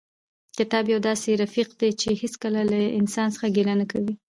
کتاب 0.57 0.85
یو 0.93 0.99
داسې 1.09 1.29
رفیق 1.43 1.69
دی 1.79 1.89
چې 2.01 2.09
هېڅکله 2.21 2.61
له 2.71 2.77
انسان 2.99 3.27
څخه 3.35 3.47
ګیله 3.55 3.73
نه 3.81 3.85
کوي. 3.91 4.13